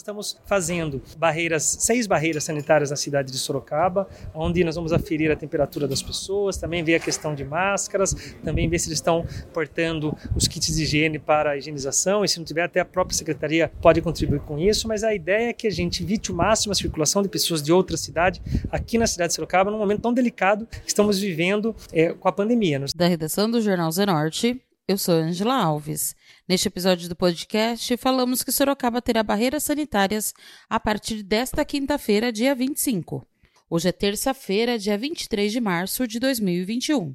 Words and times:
estamos 0.00 0.38
fazendo 0.46 1.02
barreiras, 1.16 1.62
seis 1.80 2.06
barreiras 2.06 2.44
sanitárias 2.44 2.90
na 2.90 2.96
cidade 2.96 3.30
de 3.30 3.38
Sorocaba, 3.38 4.08
onde 4.34 4.64
nós 4.64 4.74
vamos 4.74 4.92
aferir 4.92 5.30
a 5.30 5.36
temperatura 5.36 5.86
das 5.86 6.02
pessoas, 6.02 6.56
também 6.56 6.82
ver 6.82 6.96
a 6.96 7.00
questão 7.00 7.34
de 7.34 7.44
máscaras, 7.44 8.14
também 8.42 8.68
ver 8.68 8.78
se 8.78 8.88
eles 8.88 8.98
estão 8.98 9.24
portando 9.52 10.16
os 10.34 10.48
kits 10.48 10.74
de 10.74 10.82
higiene 10.82 11.18
para 11.18 11.50
a 11.50 11.56
higienização, 11.56 12.24
e 12.24 12.28
se 12.28 12.38
não 12.38 12.44
tiver, 12.44 12.62
até 12.62 12.80
a 12.80 12.84
própria 12.84 13.16
secretaria 13.16 13.70
pode 13.80 14.00
contribuir 14.00 14.40
com 14.40 14.58
isso, 14.58 14.88
mas 14.88 15.04
a 15.04 15.14
ideia 15.14 15.50
é 15.50 15.52
que 15.52 15.66
a 15.66 15.70
gente 15.70 16.02
evite 16.02 16.32
o 16.32 16.34
máximo 16.34 16.72
a 16.72 16.74
circulação 16.74 17.22
de 17.22 17.28
pessoas 17.28 17.62
de 17.62 17.72
outra 17.72 17.96
cidade 17.96 18.42
aqui 18.70 18.98
na 18.98 19.06
cidade 19.06 19.28
de 19.28 19.34
Sorocaba, 19.34 19.70
num 19.70 19.78
momento 19.78 20.00
tão 20.00 20.12
delicado 20.12 20.66
que 20.66 20.88
estamos 20.88 21.18
vivendo 21.18 21.74
é, 21.92 22.12
com 22.12 22.28
a 22.28 22.32
pandemia. 22.32 22.84
Da 22.94 23.06
redação 23.06 23.50
do 23.50 23.60
Jornal 23.60 23.90
Zenorte, 23.90 24.60
eu 24.90 24.98
sou 24.98 25.14
Angela 25.14 25.54
Alves. 25.54 26.16
Neste 26.48 26.66
episódio 26.66 27.08
do 27.08 27.14
podcast, 27.14 27.96
falamos 27.96 28.42
que 28.42 28.50
Sorocaba 28.50 29.00
terá 29.00 29.22
barreiras 29.22 29.62
sanitárias 29.62 30.34
a 30.68 30.80
partir 30.80 31.22
desta 31.22 31.64
quinta-feira, 31.64 32.32
dia 32.32 32.56
25. 32.56 33.24
Hoje 33.70 33.88
é 33.88 33.92
terça-feira, 33.92 34.76
dia 34.76 34.98
23 34.98 35.52
de 35.52 35.60
março 35.60 36.08
de 36.08 36.18
2021. 36.18 37.14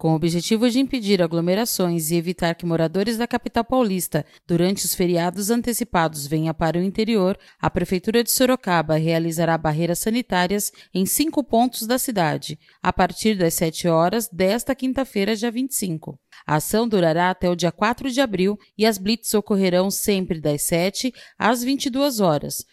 Com 0.00 0.12
o 0.12 0.14
objetivo 0.14 0.70
de 0.70 0.80
impedir 0.80 1.20
aglomerações 1.20 2.10
e 2.10 2.16
evitar 2.16 2.54
que 2.54 2.64
moradores 2.64 3.18
da 3.18 3.26
capital 3.26 3.62
paulista, 3.62 4.24
durante 4.48 4.86
os 4.86 4.94
feriados 4.94 5.50
antecipados, 5.50 6.26
venham 6.26 6.54
para 6.54 6.78
o 6.78 6.82
interior, 6.82 7.38
a 7.60 7.68
Prefeitura 7.68 8.24
de 8.24 8.30
Sorocaba 8.30 8.96
realizará 8.96 9.58
barreiras 9.58 9.98
sanitárias 9.98 10.72
em 10.94 11.04
cinco 11.04 11.44
pontos 11.44 11.86
da 11.86 11.98
cidade, 11.98 12.58
a 12.82 12.90
partir 12.90 13.36
das 13.36 13.52
7 13.52 13.88
horas 13.88 14.26
desta 14.26 14.74
quinta-feira, 14.74 15.36
dia 15.36 15.50
25. 15.50 16.18
A 16.46 16.54
ação 16.54 16.88
durará 16.88 17.28
até 17.28 17.50
o 17.50 17.54
dia 17.54 17.70
4 17.70 18.10
de 18.10 18.22
abril 18.22 18.58
e 18.78 18.86
as 18.86 18.96
blitz 18.96 19.34
ocorrerão 19.34 19.90
sempre 19.90 20.40
das 20.40 20.62
7 20.62 21.12
às 21.38 21.62
22 21.62 22.20
horas. 22.20 22.64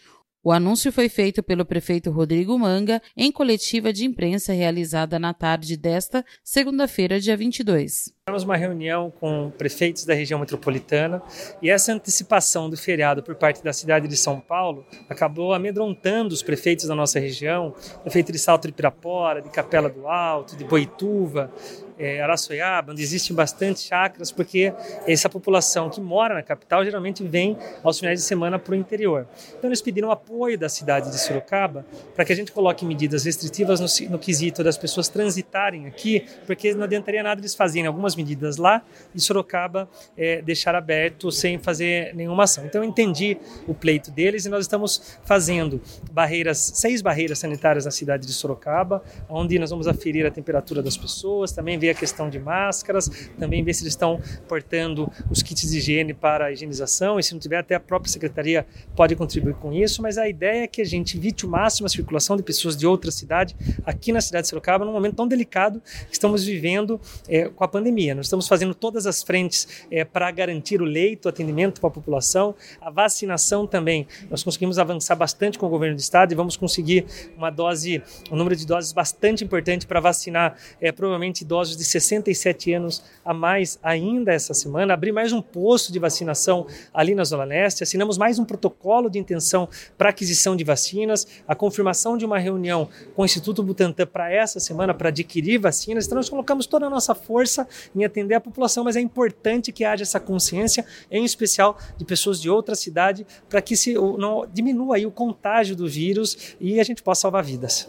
O 0.42 0.52
anúncio 0.52 0.92
foi 0.92 1.08
feito 1.08 1.42
pelo 1.42 1.64
prefeito 1.64 2.10
Rodrigo 2.10 2.58
Manga 2.58 3.02
em 3.16 3.30
coletiva 3.32 3.92
de 3.92 4.04
imprensa 4.04 4.52
realizada 4.52 5.18
na 5.18 5.34
tarde 5.34 5.76
desta 5.76 6.24
segunda-feira, 6.44 7.20
dia 7.20 7.36
22. 7.36 8.17
Tivemos 8.28 8.44
uma 8.44 8.58
reunião 8.58 9.10
com 9.10 9.50
prefeitos 9.56 10.04
da 10.04 10.12
região 10.12 10.38
metropolitana 10.38 11.22
e 11.62 11.70
essa 11.70 11.94
antecipação 11.94 12.68
do 12.68 12.76
feriado 12.76 13.22
por 13.22 13.34
parte 13.34 13.64
da 13.64 13.72
cidade 13.72 14.06
de 14.06 14.18
São 14.18 14.38
Paulo 14.38 14.84
acabou 15.08 15.54
amedrontando 15.54 16.34
os 16.34 16.42
prefeitos 16.42 16.86
da 16.86 16.94
nossa 16.94 17.18
região, 17.18 17.74
prefeito 18.02 18.30
de 18.30 18.38
Salto 18.38 18.68
de 18.68 18.74
Pirapora, 18.74 19.40
de 19.40 19.48
Capela 19.48 19.88
do 19.88 20.06
Alto, 20.06 20.56
de 20.56 20.62
Boituva, 20.62 21.50
é, 21.98 22.22
Araçoiaba, 22.22 22.92
onde 22.92 23.02
existem 23.02 23.34
bastante 23.34 23.80
chacras, 23.80 24.30
porque 24.30 24.72
essa 25.06 25.28
população 25.28 25.90
que 25.90 26.00
mora 26.00 26.34
na 26.34 26.42
capital 26.42 26.84
geralmente 26.84 27.24
vem 27.24 27.58
aos 27.82 27.98
finais 27.98 28.20
de 28.20 28.24
semana 28.24 28.58
para 28.58 28.72
o 28.72 28.76
interior. 28.76 29.26
Então 29.58 29.68
eles 29.68 29.82
pediram 29.82 30.10
apoio 30.10 30.56
da 30.56 30.68
cidade 30.68 31.10
de 31.10 31.18
Sorocaba 31.18 31.84
para 32.14 32.24
que 32.24 32.32
a 32.32 32.36
gente 32.36 32.52
coloque 32.52 32.86
medidas 32.86 33.24
restritivas 33.24 33.80
no, 33.80 34.10
no 34.10 34.18
quesito 34.18 34.62
das 34.62 34.78
pessoas 34.78 35.08
transitarem 35.08 35.86
aqui, 35.86 36.24
porque 36.46 36.72
não 36.72 36.84
adiantaria 36.84 37.22
nada 37.22 37.40
eles 37.40 37.54
fazerem 37.54 37.86
algumas 37.86 38.14
medidas 38.18 38.58
lá 38.58 38.82
e 39.14 39.20
Sorocaba 39.20 39.88
é, 40.16 40.42
deixar 40.42 40.74
aberto 40.74 41.32
sem 41.32 41.58
fazer 41.58 42.14
nenhuma 42.14 42.44
ação. 42.44 42.66
Então 42.66 42.82
eu 42.82 42.88
entendi 42.88 43.38
o 43.66 43.72
pleito 43.72 44.10
deles 44.10 44.44
e 44.44 44.50
nós 44.50 44.64
estamos 44.64 45.18
fazendo 45.24 45.80
barreiras, 46.12 46.58
seis 46.74 47.00
barreiras 47.00 47.38
sanitárias 47.38 47.86
na 47.86 47.90
cidade 47.90 48.26
de 48.26 48.32
Sorocaba, 48.32 49.02
onde 49.28 49.58
nós 49.58 49.70
vamos 49.70 49.88
aferir 49.88 50.26
a 50.26 50.30
temperatura 50.30 50.82
das 50.82 50.96
pessoas, 50.96 51.52
também 51.52 51.78
ver 51.78 51.90
a 51.90 51.94
questão 51.94 52.28
de 52.28 52.38
máscaras, 52.38 53.08
também 53.38 53.64
ver 53.64 53.72
se 53.72 53.82
eles 53.84 53.92
estão 53.92 54.20
portando 54.46 55.10
os 55.30 55.42
kits 55.42 55.70
de 55.70 55.78
higiene 55.78 56.12
para 56.12 56.46
a 56.46 56.52
higienização, 56.52 57.18
e 57.18 57.22
se 57.22 57.32
não 57.32 57.40
tiver, 57.40 57.58
até 57.58 57.74
a 57.74 57.80
própria 57.80 58.10
secretaria 58.10 58.66
pode 58.96 59.14
contribuir 59.14 59.54
com 59.54 59.72
isso, 59.72 60.02
mas 60.02 60.18
a 60.18 60.28
ideia 60.28 60.64
é 60.64 60.66
que 60.66 60.82
a 60.82 60.84
gente 60.84 61.16
evite 61.16 61.46
o 61.46 61.48
máximo 61.48 61.86
a 61.86 61.88
circulação 61.88 62.36
de 62.36 62.42
pessoas 62.42 62.76
de 62.76 62.86
outra 62.86 63.10
cidade 63.10 63.56
aqui 63.84 64.12
na 64.12 64.20
cidade 64.20 64.42
de 64.42 64.48
Sorocaba, 64.48 64.84
num 64.84 64.92
momento 64.92 65.16
tão 65.16 65.28
delicado 65.28 65.80
que 66.08 66.12
estamos 66.12 66.44
vivendo 66.44 67.00
é, 67.28 67.48
com 67.48 67.64
a 67.64 67.68
pandemia. 67.68 68.07
Nós 68.14 68.26
estamos 68.26 68.48
fazendo 68.48 68.74
todas 68.74 69.06
as 69.06 69.22
frentes 69.22 69.86
é, 69.90 70.04
para 70.04 70.30
garantir 70.30 70.80
o 70.80 70.84
leito, 70.84 71.26
o 71.26 71.28
atendimento 71.28 71.80
para 71.80 71.88
a 71.88 71.92
população, 71.92 72.54
a 72.80 72.90
vacinação 72.90 73.66
também. 73.66 74.06
Nós 74.30 74.42
conseguimos 74.42 74.78
avançar 74.78 75.14
bastante 75.14 75.58
com 75.58 75.66
o 75.66 75.68
governo 75.68 75.96
do 75.96 76.00
estado 76.00 76.32
e 76.32 76.34
vamos 76.34 76.56
conseguir 76.56 77.06
uma 77.36 77.50
dose, 77.50 78.02
um 78.30 78.36
número 78.36 78.56
de 78.56 78.66
doses 78.66 78.92
bastante 78.92 79.44
importante 79.44 79.86
para 79.86 80.00
vacinar 80.00 80.56
é, 80.80 80.90
provavelmente 80.92 81.42
idosos 81.42 81.76
de 81.76 81.84
67 81.84 82.72
anos 82.72 83.02
a 83.24 83.34
mais 83.34 83.78
ainda 83.82 84.32
essa 84.32 84.54
semana, 84.54 84.94
abrir 84.94 85.12
mais 85.12 85.32
um 85.32 85.42
posto 85.42 85.92
de 85.92 85.98
vacinação 85.98 86.66
ali 86.92 87.14
na 87.14 87.24
Zona 87.24 87.44
Leste, 87.44 87.82
assinamos 87.82 88.16
mais 88.16 88.38
um 88.38 88.44
protocolo 88.44 89.10
de 89.10 89.18
intenção 89.18 89.68
para 89.96 90.10
aquisição 90.10 90.56
de 90.56 90.64
vacinas, 90.64 91.26
a 91.46 91.54
confirmação 91.54 92.16
de 92.16 92.24
uma 92.24 92.38
reunião 92.38 92.88
com 93.14 93.22
o 93.22 93.24
Instituto 93.24 93.62
Butantan 93.62 94.06
para 94.06 94.32
essa 94.32 94.60
semana 94.60 94.94
para 94.94 95.08
adquirir 95.08 95.58
vacinas. 95.58 96.06
Então 96.06 96.16
nós 96.16 96.28
colocamos 96.28 96.66
toda 96.66 96.86
a 96.86 96.90
nossa 96.90 97.14
força 97.14 97.66
em 97.98 98.04
atender 98.04 98.34
a 98.34 98.40
população, 98.40 98.84
mas 98.84 98.96
é 98.96 99.00
importante 99.00 99.72
que 99.72 99.84
haja 99.84 100.02
essa 100.02 100.20
consciência, 100.20 100.84
em 101.10 101.24
especial 101.24 101.78
de 101.96 102.04
pessoas 102.04 102.40
de 102.40 102.48
outra 102.48 102.74
cidade, 102.74 103.26
para 103.48 103.60
que 103.60 103.76
se 103.76 103.94
não 103.94 104.46
diminua 104.52 104.96
aí 104.96 105.06
o 105.06 105.10
contágio 105.10 105.74
do 105.74 105.88
vírus 105.88 106.56
e 106.60 106.80
a 106.80 106.84
gente 106.84 107.02
possa 107.02 107.22
salvar 107.22 107.44
vidas. 107.44 107.88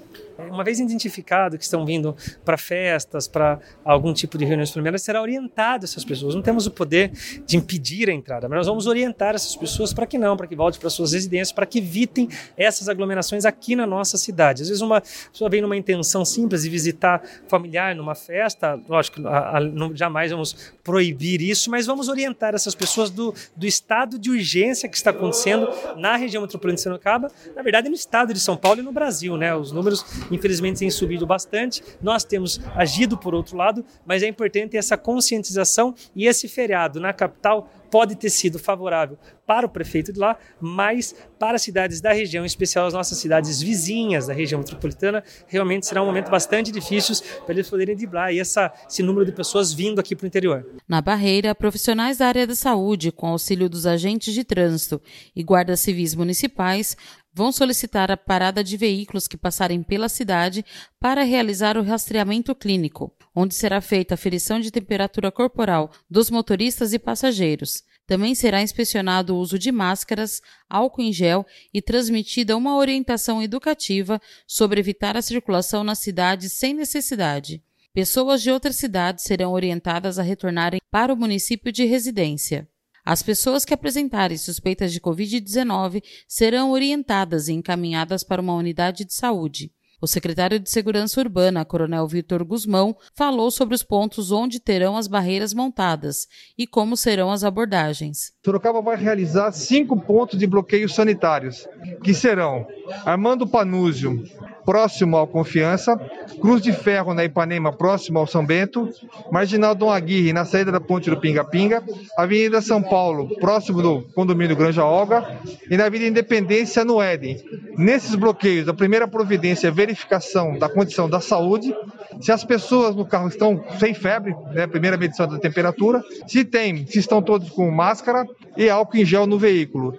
Uma 0.50 0.64
vez 0.64 0.80
identificado 0.80 1.58
que 1.58 1.64
estão 1.64 1.86
vindo 1.86 2.16
para 2.46 2.58
festas, 2.58 3.28
para 3.28 3.60
algum 3.84 4.14
tipo 4.14 4.38
de 4.38 4.46
reuniões 4.46 4.72
familiares, 4.72 5.02
será 5.02 5.22
orientado 5.22 5.86
essas 5.86 6.06
pessoas. 6.06 6.36
Não 6.36 6.42
temos 6.42 6.66
o 6.66 6.72
poder 6.72 7.12
de 7.46 7.58
impedir 7.58 8.10
a 8.10 8.14
entrada, 8.14 8.48
mas 8.48 8.58
nós 8.58 8.68
vamos 8.68 8.88
orientar 8.88 9.36
essas 9.36 9.56
pessoas 9.56 9.94
para 9.94 10.06
que 10.06 10.18
não, 10.18 10.38
para 10.38 10.48
que 10.48 10.56
voltem 10.56 10.80
para 10.80 10.90
suas 10.90 11.14
residências, 11.14 11.52
para 11.52 11.66
que 11.66 11.80
evitem 11.80 12.30
essas 12.56 12.88
aglomerações 12.88 13.46
aqui 13.46 13.76
na 13.76 13.86
nossa 13.86 14.18
cidade. 14.18 14.62
Às 14.62 14.70
vezes 14.70 14.82
uma 14.82 15.02
pessoa 15.02 15.50
vem 15.50 15.62
numa 15.62 15.76
intenção 15.76 16.24
simples 16.24 16.64
de 16.64 16.70
visitar 16.70 17.22
familiar 17.48 17.96
numa 17.96 18.16
festa, 18.16 18.80
lógico, 18.88 19.28
a, 19.28 19.58
a, 19.58 19.60
não, 19.60 19.96
jamais 19.96 20.32
vamos 20.32 20.74
proibir 20.84 21.42
isso, 21.42 21.70
mas 21.70 21.86
vamos 21.86 22.08
orientar 22.08 22.56
essas 22.56 22.76
pessoas 22.76 23.10
do, 23.10 23.34
do 23.56 23.66
estado 23.66 24.18
de 24.18 24.30
urgência 24.30 24.88
que 24.88 24.96
está 24.96 25.12
acontecendo 25.12 25.68
na 25.98 26.16
região 26.16 26.42
metropolitana 26.42 26.76
de 26.76 26.82
Sorocaba, 26.82 27.32
na 27.56 27.62
verdade 27.62 27.90
no 27.90 27.96
estado 27.96 28.34
de 28.34 28.40
São 28.40 28.56
Paulo 28.56 28.82
e 28.82 28.84
no 28.84 28.92
Brasil, 28.92 29.38
né? 29.38 29.56
Os 29.56 29.72
números 29.72 30.06
infelizmente 30.32 30.80
tem 30.80 30.90
subido 30.90 31.26
bastante. 31.26 31.82
Nós 32.02 32.24
temos 32.24 32.60
agido 32.76 33.18
por 33.18 33.34
outro 33.34 33.58
lado, 33.58 33.86
mas 34.06 34.24
é 34.24 34.28
importante 34.28 34.78
essa 34.78 34.98
conscientização 34.98 35.94
e 36.16 36.26
esse 36.26 36.48
feriado 36.48 37.00
na 37.00 37.14
capital 37.14 37.70
pode 37.90 38.16
ter 38.16 38.30
sido 38.30 38.60
favorável 38.60 39.18
para 39.46 39.66
o 39.66 39.70
prefeito 39.70 40.14
de 40.14 40.20
lá, 40.20 40.38
mas 40.62 41.16
para 41.40 41.56
as 41.56 41.62
cidades 41.64 42.00
da 42.00 42.14
região, 42.14 42.44
em 42.44 42.48
especial 42.48 42.86
as 42.86 42.94
nossas 42.94 43.18
cidades 43.18 43.62
vizinhas 43.62 44.28
da 44.28 44.34
região 44.34 44.60
metropolitana, 44.60 45.24
realmente 45.48 45.88
será 45.88 46.04
um 46.04 46.06
momento 46.06 46.30
bastante 46.30 46.72
difícil 46.72 47.16
para 47.46 47.56
eles 47.56 47.70
poderem 47.70 47.96
driblar 47.96 48.36
essa, 48.36 48.72
esse 48.88 49.02
número 49.02 49.26
de 49.26 49.32
pessoas 49.32 49.74
vindo 49.74 50.00
aqui 50.00 50.16
para 50.16 50.26
o 50.26 50.28
interior. 50.28 50.66
Na 50.88 51.02
barreira, 51.02 51.56
profissionais 51.56 52.18
da 52.18 52.28
área 52.28 52.46
da 52.46 52.54
saúde, 52.54 53.12
com 53.12 53.28
auxílio 53.28 53.68
dos 53.68 53.88
agentes 53.88 54.34
de 54.34 54.44
trânsito 54.44 55.02
e 55.36 55.44
guardas 55.44 55.80
civis 55.80 56.14
municipais, 56.14 56.96
vão 57.34 57.52
solicitar 57.52 58.12
a 58.12 58.18
parada 58.18 58.64
de 58.64 58.76
veículos 58.76 59.28
que 59.28 59.38
passarem 59.38 59.84
pela 59.84 60.10
cidade 60.10 60.66
para 61.00 61.24
realizar 61.24 61.78
o 61.78 61.84
rastreamento 61.84 62.54
clínico, 62.56 63.14
onde 63.36 63.56
será 63.56 63.82
feita 63.82 64.16
a 64.16 64.18
ferição 64.18 64.60
de 64.60 64.72
temperatura 64.72 65.32
corporal 65.32 65.92
dos 66.10 66.30
motoristas 66.30 66.94
e 66.94 67.00
passageiros. 67.00 67.84
Também 68.06 68.34
será 68.34 68.62
inspecionado 68.62 69.36
o 69.36 69.38
uso 69.38 69.60
de 69.60 69.72
máscaras, 69.72 70.42
álcool 70.68 71.04
em 71.04 71.14
gel 71.14 71.46
e 71.72 71.80
transmitida 71.82 72.58
uma 72.58 72.76
orientação 72.76 73.42
educativa 73.42 74.20
sobre 74.48 74.80
evitar 74.80 75.16
a 75.16 75.22
circulação 75.22 75.84
na 75.84 75.94
cidade 75.94 76.50
sem 76.50 76.74
necessidade. 76.74 77.64
Pessoas 77.94 78.42
de 78.42 78.50
outras 78.50 78.78
cidades 78.78 79.24
serão 79.24 79.52
orientadas 79.52 80.18
a 80.18 80.24
retornarem 80.24 80.80
para 80.90 81.14
o 81.14 81.18
município 81.18 81.72
de 81.72 81.86
residência. 81.86 82.68
As 83.10 83.24
pessoas 83.24 83.66
que 83.66 83.74
apresentarem 83.74 84.38
suspeitas 84.38 84.94
de 84.94 85.02
Covid-19 85.02 86.04
serão 86.28 86.70
orientadas 86.70 87.48
e 87.48 87.54
encaminhadas 87.54 88.24
para 88.24 88.40
uma 88.40 88.54
unidade 88.54 89.04
de 89.04 89.16
saúde. 89.16 89.72
O 90.00 90.06
secretário 90.06 90.60
de 90.60 90.70
Segurança 90.70 91.20
Urbana, 91.20 91.66
Coronel 91.66 92.08
Vitor 92.08 92.46
Guzmão, 92.46 92.96
falou 93.16 93.50
sobre 93.50 93.74
os 93.74 93.82
pontos 93.82 94.32
onde 94.32 94.60
terão 94.60 94.96
as 94.96 95.08
barreiras 95.08 95.56
montadas 95.56 96.28
e 96.56 96.68
como 96.68 96.96
serão 96.96 97.32
as 97.32 97.44
abordagens. 97.44 98.32
Sorocaba 98.46 98.80
vai 98.80 98.96
realizar 98.96 99.52
cinco 99.54 100.00
pontos 100.00 100.38
de 100.38 100.46
bloqueios 100.46 100.94
sanitários, 100.94 101.68
que 102.04 102.14
serão 102.14 102.68
Armando 103.04 103.48
Panúzio, 103.48 104.24
próximo 104.70 105.18
ao 105.18 105.26
Confiança, 105.26 106.00
Cruz 106.40 106.62
de 106.62 106.72
Ferro 106.72 107.16
na 107.16 107.26
Ipanema, 107.26 107.74
próximo 107.74 108.20
ao 108.20 108.28
São 108.28 108.46
Bento, 108.46 108.88
Marginal 109.32 109.74
Dom 109.74 109.90
Aguirre, 109.90 110.32
na 110.32 110.46
saída 110.46 110.72
da 110.72 110.80
ponte 110.80 111.10
do 111.10 111.18
Pinga 111.18 111.44
Pinga, 111.44 111.82
Avenida 112.16 112.62
São 112.62 112.80
Paulo, 112.80 113.36
próximo 113.40 113.82
do 113.82 114.04
condomínio 114.14 114.56
Granja 114.56 114.86
Olga, 114.86 115.40
e 115.72 115.76
na 115.76 115.86
Avenida 115.86 116.12
Independência, 116.12 116.86
no 116.86 117.02
Éden. 117.02 117.44
Nesses 117.80 118.14
bloqueios, 118.14 118.70
a 118.70 118.74
primeira 118.76 119.08
providência 119.08 119.70
é 119.70 119.72
verificação 119.72 120.56
da 120.56 120.70
condição 120.70 121.10
da 121.10 121.20
saúde, 121.20 121.76
se 122.22 122.32
as 122.32 122.44
pessoas 122.44 122.96
no 122.96 123.08
carro 123.08 123.28
estão 123.28 123.64
sem 123.80 123.96
febre, 123.96 124.36
né, 124.54 124.68
primeira 124.68 124.98
medição 124.98 125.28
da 125.28 125.40
temperatura, 125.40 126.04
se 126.28 126.46
tem, 126.46 126.86
se 126.86 127.00
estão 127.00 127.24
todos 127.24 127.50
com 127.50 127.72
máscara 127.72 128.24
e 128.56 128.70
álcool 128.70 128.98
em 128.98 129.06
gel 129.06 129.26
no 129.26 129.40
veículo. 129.40 129.98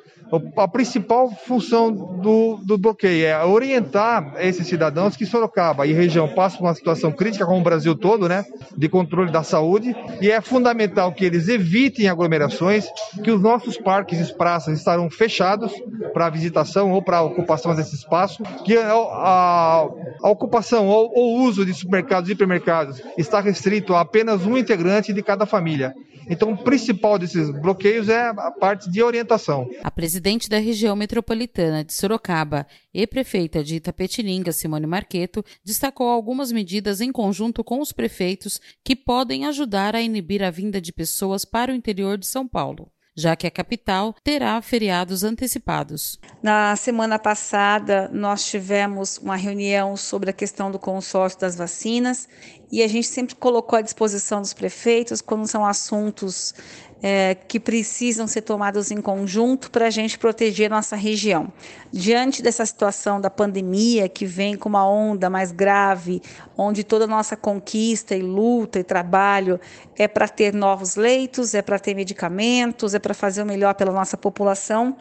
A 0.56 0.68
principal 0.68 1.30
função 1.30 1.92
do, 1.92 2.60
do 2.62 2.78
bloqueio 2.78 3.26
é 3.26 3.44
orientar 3.44 4.34
esses 4.38 4.66
cidadãos 4.66 5.16
que 5.16 5.26
Sorocaba 5.26 5.86
e 5.86 5.92
região 5.92 6.28
passam 6.28 6.58
por 6.58 6.66
uma 6.66 6.74
situação 6.74 7.10
crítica, 7.10 7.46
como 7.46 7.60
o 7.60 7.64
Brasil 7.64 7.94
todo, 7.94 8.28
né, 8.28 8.44
de 8.76 8.88
controle 8.88 9.32
da 9.32 9.42
saúde, 9.42 9.94
e 10.20 10.30
é 10.30 10.40
fundamental 10.40 11.12
que 11.12 11.24
eles 11.24 11.48
evitem 11.48 12.08
aglomerações, 12.08 12.86
que 13.22 13.30
os 13.30 13.40
nossos 13.40 13.76
parques 13.76 14.28
e 14.28 14.34
praças 14.34 14.78
estarão 14.78 15.10
fechados 15.10 15.72
para 16.12 16.30
visitação 16.30 16.92
ou 16.92 17.02
para 17.02 17.22
ocupação 17.22 17.74
desse 17.74 17.94
espaço, 17.94 18.42
que 18.64 18.76
a, 18.76 18.92
a, 18.92 19.88
a 20.22 20.30
ocupação 20.30 20.88
ou 20.88 21.10
o 21.14 21.42
uso 21.42 21.64
de 21.64 21.74
supermercados 21.74 22.28
e 22.28 22.32
hipermercados 22.32 23.02
está 23.16 23.40
restrito 23.40 23.94
a 23.94 24.00
apenas 24.00 24.46
um 24.46 24.56
integrante 24.56 25.12
de 25.12 25.22
cada 25.22 25.46
família. 25.46 25.94
Então, 26.28 26.52
o 26.52 26.56
principal 26.56 27.18
desses 27.18 27.50
bloqueios 27.50 28.08
é 28.08 28.28
a 28.28 28.52
parte 28.52 28.88
de 28.88 29.02
orientação. 29.02 29.68
A 29.82 29.90
presidente 30.20 30.50
da 30.50 30.58
região 30.58 30.94
metropolitana 30.94 31.82
de 31.82 31.94
Sorocaba 31.94 32.66
e 32.92 33.06
prefeita 33.06 33.64
de 33.64 33.76
Itapetininga, 33.76 34.52
Simone 34.52 34.86
Marqueto, 34.86 35.42
destacou 35.64 36.08
algumas 36.08 36.52
medidas 36.52 37.00
em 37.00 37.10
conjunto 37.10 37.64
com 37.64 37.80
os 37.80 37.90
prefeitos 37.90 38.60
que 38.84 38.94
podem 38.94 39.46
ajudar 39.46 39.96
a 39.96 40.02
inibir 40.02 40.42
a 40.42 40.50
vinda 40.50 40.78
de 40.78 40.92
pessoas 40.92 41.46
para 41.46 41.72
o 41.72 41.74
interior 41.74 42.18
de 42.18 42.26
São 42.26 42.46
Paulo 42.46 42.92
já 43.16 43.36
que 43.36 43.46
a 43.46 43.50
capital 43.50 44.14
terá 44.24 44.60
feriados 44.62 45.22
antecipados. 45.24 46.18
Na 46.42 46.74
semana 46.76 47.18
passada, 47.18 48.08
nós 48.12 48.46
tivemos 48.46 49.18
uma 49.18 49.36
reunião 49.36 49.96
sobre 49.96 50.30
a 50.30 50.32
questão 50.32 50.70
do 50.70 50.78
consórcio 50.78 51.38
das 51.38 51.56
vacinas 51.56 52.28
e 52.72 52.82
a 52.82 52.88
gente 52.88 53.08
sempre 53.08 53.34
colocou 53.34 53.78
à 53.78 53.82
disposição 53.82 54.40
dos 54.40 54.54
prefeitos 54.54 55.20
quando 55.20 55.46
são 55.46 55.66
assuntos 55.66 56.54
é, 57.02 57.34
que 57.34 57.58
precisam 57.58 58.26
ser 58.26 58.42
tomados 58.42 58.90
em 58.90 59.00
conjunto 59.00 59.70
para 59.70 59.86
a 59.86 59.90
gente 59.90 60.18
proteger 60.18 60.68
nossa 60.68 60.96
região. 60.96 61.52
Diante 61.92 62.42
dessa 62.42 62.64
situação 62.64 63.20
da 63.20 63.30
pandemia 63.30 64.08
que 64.08 64.26
vem 64.26 64.56
com 64.56 64.68
uma 64.68 64.88
onda 64.88 65.28
mais 65.28 65.50
grave, 65.50 66.22
onde 66.56 66.84
toda 66.84 67.06
nossa 67.06 67.36
conquista 67.36 68.14
e 68.14 68.22
luta 68.22 68.78
e 68.78 68.84
trabalho 68.84 69.58
é 69.96 70.06
para 70.06 70.28
ter 70.28 70.54
novos 70.54 70.94
leitos, 70.94 71.54
é 71.54 71.62
para 71.62 71.78
ter 71.78 71.94
medicamentos, 71.94 72.94
é 72.94 72.98
para 72.98 73.14
fazer 73.14 73.42
o 73.42 73.46
melhor 73.46 73.74
pela 73.74 73.92
nossa 73.92 74.16
população, 74.16 74.96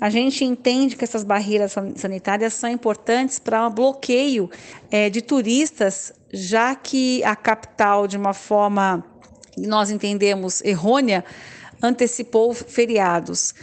a 0.00 0.10
gente 0.10 0.44
entende 0.44 0.96
que 0.96 1.04
essas 1.04 1.22
barreiras 1.22 1.74
sanitárias 1.96 2.54
são 2.54 2.68
importantes 2.68 3.38
para 3.38 3.64
o 3.64 3.68
um 3.68 3.70
bloqueio 3.70 4.50
é, 4.90 5.08
de 5.08 5.22
turistas, 5.22 6.12
já 6.32 6.74
que 6.74 7.22
a 7.24 7.36
capital, 7.36 8.08
de 8.08 8.16
uma 8.16 8.32
forma 8.32 9.04
nós 9.56 9.90
entendemos 9.90 10.62
errônea, 10.62 11.24
antecipou 11.82 12.54
feriados. 12.54 13.54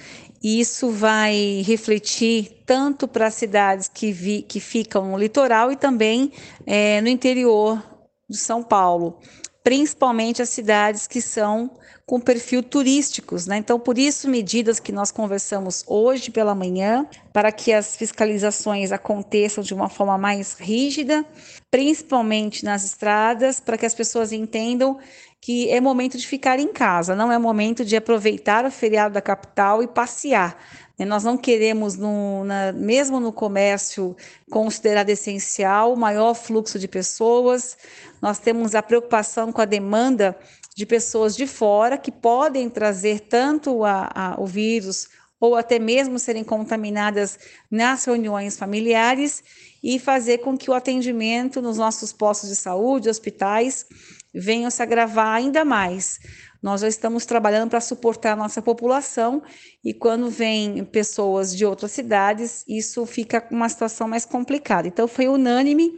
E 0.41 0.59
isso 0.59 0.89
vai 0.89 1.63
refletir 1.65 2.63
tanto 2.65 3.07
para 3.07 3.27
as 3.27 3.33
cidades 3.33 3.89
que, 3.93 4.11
vi, 4.11 4.41
que 4.41 4.59
ficam 4.59 5.11
no 5.11 5.17
litoral 5.17 5.71
e 5.71 5.75
também 5.75 6.31
é, 6.65 7.01
no 7.01 7.09
interior 7.09 7.83
de 8.29 8.37
São 8.37 8.63
Paulo, 8.63 9.19
principalmente 9.63 10.41
as 10.41 10.49
cidades 10.49 11.07
que 11.07 11.21
são 11.21 11.71
com 12.09 12.19
perfil 12.19 12.63
turísticos, 12.63 13.45
né? 13.45 13.57
Então, 13.57 13.79
por 13.79 13.99
isso, 13.99 14.27
medidas 14.27 14.79
que 14.79 14.91
nós 14.91 15.11
conversamos 15.11 15.83
hoje 15.85 16.31
pela 16.31 16.55
manhã, 16.55 17.05
para 17.31 17.51
que 17.51 17.71
as 17.71 17.95
fiscalizações 17.95 18.91
aconteçam 18.91 19.63
de 19.63 19.75
uma 19.75 19.87
forma 19.89 20.17
mais 20.17 20.53
rígida, 20.53 21.23
principalmente 21.69 22.65
nas 22.65 22.83
estradas, 22.83 23.59
para 23.59 23.77
que 23.77 23.85
as 23.85 23.93
pessoas 23.93 24.31
entendam 24.31 24.97
que 25.41 25.69
é 25.69 25.79
momento 25.79 26.17
de 26.17 26.27
ficar 26.27 26.59
em 26.59 26.67
casa, 26.67 27.15
não 27.15 27.31
é 27.31 27.37
momento 27.37 27.85
de 27.85 27.95
aproveitar 27.95 28.65
o 28.65 28.71
feriado 28.71 29.13
da 29.13 29.21
capital 29.21 29.81
e 29.81 29.87
passear. 29.87 30.57
Né? 30.97 31.05
Nós 31.05 31.23
não 31.23 31.37
queremos, 31.37 31.95
no, 31.95 32.43
na, 32.43 32.73
mesmo 32.73 33.19
no 33.19 33.31
comércio 33.31 34.15
considerado 34.51 35.09
essencial, 35.09 35.95
maior 35.95 36.33
fluxo 36.33 36.77
de 36.77 36.87
pessoas. 36.87 37.77
Nós 38.21 38.37
temos 38.37 38.75
a 38.75 38.83
preocupação 38.83 39.51
com 39.51 39.61
a 39.61 39.65
demanda 39.65 40.37
de 40.75 40.85
pessoas 40.85 41.35
de 41.35 41.47
fora 41.47 41.97
que 41.97 42.11
podem 42.11 42.69
trazer 42.69 43.21
tanto 43.21 43.83
a, 43.85 44.09
a, 44.13 44.35
o 44.39 44.45
vírus 44.45 45.07
ou 45.39 45.55
até 45.55 45.79
mesmo 45.79 46.19
serem 46.19 46.43
contaminadas 46.43 47.39
nas 47.71 48.03
reuniões 48.03 48.57
familiares 48.57 49.41
e 49.81 49.97
fazer 49.97 50.39
com 50.39 50.57
que 50.57 50.69
o 50.69 50.73
atendimento 50.73 51.61
nos 51.61 51.77
nossos 51.77 52.11
postos 52.11 52.49
de 52.49 52.55
saúde, 52.57 53.09
hospitais, 53.09 53.85
venham 54.33 54.69
se 54.69 54.81
agravar 54.81 55.35
ainda 55.35 55.65
mais. 55.65 56.19
Nós 56.61 56.81
já 56.81 56.87
estamos 56.87 57.25
trabalhando 57.25 57.69
para 57.69 57.79
suportar 57.79 58.33
a 58.33 58.35
nossa 58.35 58.61
população 58.61 59.41
e 59.83 59.93
quando 59.93 60.29
vem 60.29 60.83
pessoas 60.83 61.55
de 61.55 61.65
outras 61.65 61.91
cidades, 61.91 62.65
isso 62.67 63.05
fica 63.05 63.47
uma 63.49 63.69
situação 63.69 64.07
mais 64.07 64.25
complicada. 64.25 64.87
Então, 64.87 65.07
foi 65.07 65.27
unânime, 65.27 65.93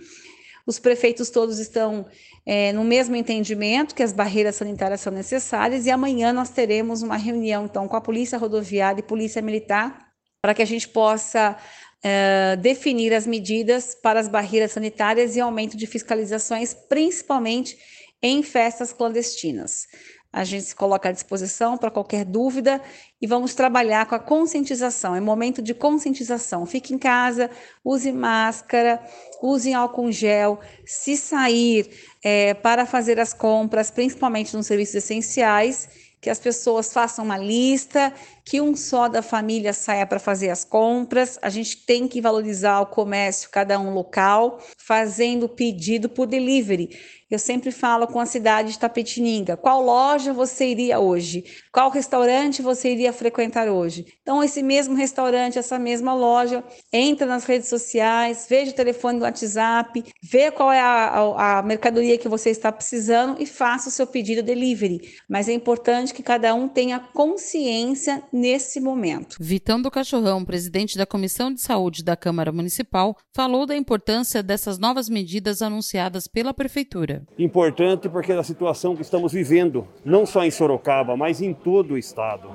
os 0.66 0.78
prefeitos 0.78 1.30
todos 1.32 1.58
estão 1.58 2.06
é, 2.46 2.72
no 2.74 2.84
mesmo 2.84 3.16
entendimento 3.16 3.96
que 3.96 4.04
as 4.04 4.14
barreiras 4.14 4.56
sanitárias 4.56 5.02
são 5.02 5.12
necessárias 5.12 5.86
e 5.86 5.92
amanhã 5.92 6.32
nós 6.32 6.50
teremos 6.50 7.02
uma 7.02 7.18
reunião 7.18 7.66
então 7.66 7.88
com 7.88 7.96
a 7.96 8.02
Polícia 8.02 8.38
Rodoviária 8.38 9.00
e 9.00 9.04
Polícia 9.04 9.42
Militar 9.42 10.12
para 10.42 10.54
que 10.54 10.62
a 10.62 10.66
gente 10.66 10.88
possa 10.88 11.58
é, 12.04 12.56
definir 12.56 13.14
as 13.14 13.28
medidas 13.28 13.96
para 13.96 14.20
as 14.20 14.28
barreiras 14.28 14.72
sanitárias 14.72 15.36
e 15.36 15.40
aumento 15.40 15.78
de 15.78 15.86
fiscalizações, 15.86 16.74
principalmente 16.74 17.78
em 18.22 18.44
festas 18.44 18.94
clandestinas. 18.94 19.88
A 20.34 20.46
gente 20.46 20.64
se 20.64 20.76
coloca 20.76 21.10
à 21.10 21.12
disposição 21.12 21.78
para 21.78 21.92
qualquer 21.92 22.24
dúvida 22.24 22.82
e 23.22 23.28
vamos 23.28 23.54
trabalhar 23.54 24.06
com 24.06 24.16
a 24.16 24.20
conscientização. 24.20 25.14
É 25.14 25.20
momento 25.20 25.62
de 25.62 25.74
conscientização. 25.74 26.66
Fique 26.66 26.94
em 26.94 26.98
casa, 26.98 27.50
use 27.84 28.14
máscara, 28.14 29.04
use 29.42 29.74
álcool 29.74 30.10
gel. 30.10 30.58
Se 30.86 31.18
sair 31.18 31.90
é, 32.24 32.54
para 32.54 32.86
fazer 32.86 33.20
as 33.20 33.34
compras, 33.34 33.92
principalmente 33.92 34.56
nos 34.56 34.68
serviços 34.68 34.96
essenciais, 34.96 35.90
que 36.22 36.30
as 36.30 36.40
pessoas 36.40 36.94
façam 36.94 37.26
uma 37.26 37.38
lista, 37.38 38.14
que 38.46 38.62
um 38.62 38.76
só 38.76 39.10
da 39.10 39.24
família 39.24 39.74
saia 39.74 40.06
para 40.06 40.20
fazer 40.20 40.50
as 40.52 40.64
compras. 40.64 41.40
A 41.42 41.50
gente 41.50 41.78
tem 41.86 42.08
que 42.08 42.22
valorizar 42.22 42.80
o 42.80 42.86
comércio, 42.86 43.50
cada 43.50 43.78
um 43.80 43.92
local, 43.92 44.60
fazendo 44.78 45.50
pedido 45.50 46.08
por 46.08 46.28
delivery. 46.28 46.96
Eu 47.32 47.40
sempre 47.40 47.72
falo 47.72 48.08
com 48.08 48.20
a 48.20 48.26
cidade 48.26 48.74
de 48.74 48.80
Tapetininga, 48.80 49.56
qual 49.56 49.82
loja 49.82 50.34
você 50.34 50.68
iria 50.68 51.00
hoje? 51.00 51.46
Qual 51.72 51.90
restaurante 51.90 52.62
você 52.62 52.92
iria 52.92 53.14
frequentar 53.14 53.70
hoje? 53.70 54.06
Então, 54.22 54.44
esse 54.44 54.62
mesmo 54.62 54.96
restaurante, 54.96 55.58
essa 55.58 55.80
mesma 55.80 56.14
loja, 56.14 56.62
entra 56.92 57.26
nas 57.26 57.46
redes 57.46 57.70
sociais, 57.70 58.48
veja 58.50 58.72
o 58.72 58.76
telefone 58.76 59.20
do 59.20 59.24
WhatsApp, 59.24 60.04
vê 60.22 60.52
qual 60.52 60.74
é 60.74 60.82
a, 60.82 61.08
a, 61.08 61.60
a 61.60 61.64
mercadoria 61.64 62.18
que 62.18 62.28
você 62.28 62.50
está 62.50 62.70
precisando 62.70 63.42
e 63.42 63.46
faça 63.46 63.88
o 63.88 63.92
seu 63.94 64.06
pedido 64.06 64.44
delivery. 64.44 65.00
Mas 65.30 65.48
é 65.48 65.54
importante 65.54 66.14
que 66.14 66.22
cada 66.22 66.54
um 66.54 66.68
tenha 66.68 67.00
consciência 67.00 68.22
nesse 68.34 68.82
momento. 68.82 69.38
Vitão 69.40 69.82
do 69.82 69.90
Cachorrão, 69.90 70.44
presidente 70.44 70.98
da 70.98 71.06
Comissão 71.06 71.54
de 71.54 71.62
Saúde 71.62 72.04
da 72.04 72.18
Câmara 72.18 72.52
Municipal, 72.52 73.16
falou 73.34 73.66
da 73.66 73.74
importância 73.74 74.44
dessas 74.44 74.78
novas 74.78 75.08
medidas 75.08 75.62
anunciadas 75.62 76.28
pela 76.28 76.54
Prefeitura. 76.54 77.21
Importante 77.38 78.10
porque 78.10 78.32
é 78.32 78.38
a 78.38 78.44
situação 78.44 78.96
que 78.96 79.02
estamos 79.02 79.34
vivendo, 79.34 79.88
não 80.04 80.26
só 80.26 80.44
em 80.44 80.52
Sorocaba, 80.52 81.16
mas 81.18 81.42
em 81.42 81.54
todo 81.54 81.94
o 81.94 81.98
estado. 81.98 82.50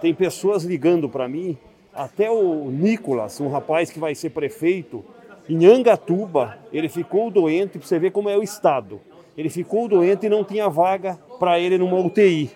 Tem 0.00 0.14
pessoas 0.14 0.64
ligando 0.64 1.08
para 1.08 1.28
mim, 1.28 1.56
até 1.94 2.30
o 2.30 2.70
Nicolas, 2.70 3.40
um 3.40 3.48
rapaz 3.48 3.90
que 3.90 3.98
vai 3.98 4.14
ser 4.14 4.30
prefeito 4.30 5.04
em 5.48 5.66
Angatuba, 5.66 6.56
ele 6.72 6.88
ficou 6.88 7.30
doente, 7.30 7.78
para 7.78 7.86
você 7.86 7.98
ver 7.98 8.12
como 8.12 8.30
é 8.30 8.36
o 8.36 8.42
estado. 8.42 9.00
Ele 9.36 9.48
ficou 9.48 9.88
doente 9.88 10.26
e 10.26 10.28
não 10.28 10.44
tinha 10.44 10.68
vaga 10.68 11.18
para 11.38 11.58
ele 11.58 11.76
numa 11.78 11.98
UTI. 11.98 12.50